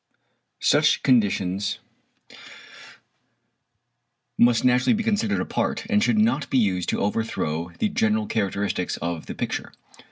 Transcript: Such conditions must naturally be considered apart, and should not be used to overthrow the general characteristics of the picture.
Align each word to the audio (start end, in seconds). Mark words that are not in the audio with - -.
Such 0.61 1.03
conditions 1.03 1.77
must 4.35 4.65
naturally 4.65 4.93
be 4.95 5.03
considered 5.03 5.39
apart, 5.39 5.85
and 5.91 6.03
should 6.03 6.17
not 6.17 6.49
be 6.49 6.57
used 6.57 6.89
to 6.89 6.99
overthrow 7.01 7.69
the 7.77 7.87
general 7.89 8.25
characteristics 8.25 8.97
of 8.97 9.27
the 9.27 9.35
picture. 9.35 9.71